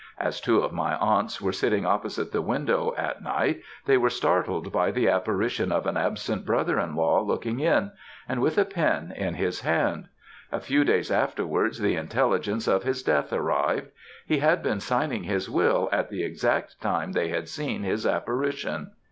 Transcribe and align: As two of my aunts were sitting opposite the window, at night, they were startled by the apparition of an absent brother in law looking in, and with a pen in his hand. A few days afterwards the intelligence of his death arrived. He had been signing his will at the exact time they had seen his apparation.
As 0.17 0.41
two 0.41 0.61
of 0.61 0.71
my 0.71 0.95
aunts 0.95 1.39
were 1.39 1.51
sitting 1.51 1.85
opposite 1.85 2.31
the 2.31 2.41
window, 2.41 2.91
at 2.97 3.21
night, 3.21 3.61
they 3.85 3.99
were 3.99 4.09
startled 4.09 4.71
by 4.71 4.89
the 4.89 5.07
apparition 5.07 5.71
of 5.71 5.85
an 5.85 5.95
absent 5.95 6.43
brother 6.43 6.79
in 6.79 6.95
law 6.95 7.21
looking 7.21 7.59
in, 7.59 7.91
and 8.27 8.41
with 8.41 8.57
a 8.57 8.65
pen 8.65 9.13
in 9.15 9.35
his 9.35 9.59
hand. 9.61 10.07
A 10.51 10.59
few 10.59 10.83
days 10.83 11.11
afterwards 11.11 11.77
the 11.77 11.97
intelligence 11.97 12.67
of 12.67 12.81
his 12.81 13.03
death 13.03 13.31
arrived. 13.31 13.89
He 14.25 14.39
had 14.39 14.63
been 14.63 14.79
signing 14.79 15.25
his 15.25 15.51
will 15.51 15.87
at 15.91 16.09
the 16.09 16.23
exact 16.23 16.81
time 16.81 17.11
they 17.11 17.27
had 17.29 17.47
seen 17.47 17.83
his 17.83 18.03
apparation. 18.03 18.93